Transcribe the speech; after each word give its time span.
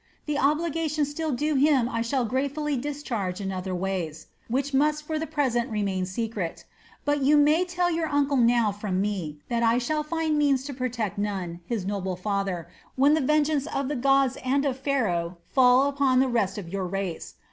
The 0.25 0.39
obligation 0.39 1.05
still 1.05 1.31
due 1.31 1.53
him 1.53 1.87
I 1.87 2.01
shall 2.01 2.25
gratefully 2.25 2.75
discharge 2.75 3.39
in 3.39 3.51
other 3.51 3.75
ways, 3.75 4.25
which 4.47 4.73
must 4.73 5.05
for 5.05 5.19
the 5.19 5.27
present 5.27 5.69
remain 5.69 6.07
secret. 6.07 6.65
But 7.05 7.21
you 7.21 7.37
may 7.37 7.65
tell 7.65 7.91
your 7.91 8.07
uncle 8.07 8.37
now 8.37 8.71
from 8.71 8.99
me 8.99 9.41
that 9.47 9.61
I 9.61 9.77
shall 9.77 10.01
find 10.01 10.39
means 10.39 10.63
to 10.63 10.73
protect 10.73 11.19
Nun, 11.19 11.59
his 11.67 11.85
noble 11.85 12.15
father, 12.15 12.67
when 12.95 13.13
the 13.13 13.21
vengeance 13.21 13.67
of 13.67 13.89
the 13.89 13.95
gods 13.95 14.37
and 14.43 14.65
of 14.65 14.79
Pharaoh 14.79 15.37
falls 15.53 15.89
upon 15.89 16.19
the 16.19 16.27
rest 16.29 16.57
of 16.57 16.67
your 16.67 16.87
race. 16.87 17.35